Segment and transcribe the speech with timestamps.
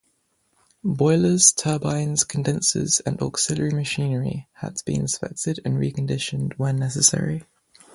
[0.83, 7.43] Boilers, turbines, condensers and auxiliary machinery had to be inspected and reconditioned where necessary.